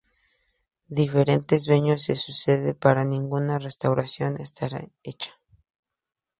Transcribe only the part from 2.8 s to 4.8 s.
pero ninguna restauración estará